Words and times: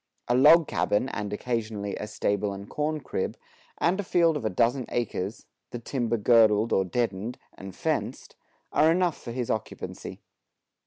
A 0.27 0.33
log 0.33 0.67
cabin, 0.67 1.09
and, 1.09 1.31
occasionally, 1.31 1.95
a 1.95 2.07
stable 2.07 2.53
and 2.53 2.67
corn 2.67 3.01
crib, 3.01 3.37
and 3.77 3.99
a 3.99 4.03
field 4.03 4.35
of 4.35 4.43
a 4.43 4.49
dozen 4.49 4.87
acres, 4.89 5.45
the 5.69 5.77
timber 5.77 6.17
girdled 6.17 6.73
or 6.73 6.83
"deadened," 6.83 7.37
and 7.53 7.75
fenced, 7.75 8.35
are 8.71 8.89
enough 8.91 9.21
for 9.21 9.31
his 9.31 9.51
occupancy. 9.51 10.19